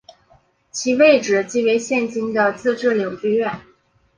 [0.71, 3.61] 其位置即为现今的自治领剧院。